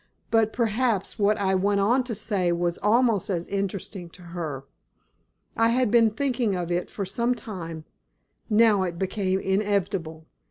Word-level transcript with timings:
But 0.31 0.51
perhaps 0.51 1.19
what 1.19 1.37
I 1.37 1.53
went 1.53 1.79
on 1.79 2.03
to 2.05 2.15
say 2.15 2.51
was 2.51 2.79
almost 2.79 3.29
as 3.29 3.47
interesting 3.49 4.09
to 4.09 4.23
her. 4.33 4.65
I 5.55 5.69
had 5.69 5.91
been 5.91 6.09
thinking 6.09 6.55
of 6.55 6.71
it 6.71 6.89
for 6.89 7.05
some 7.05 7.35
time, 7.35 7.85
now 8.49 8.81
it 8.81 8.97
became 8.97 9.39
inevitable. 9.39 10.25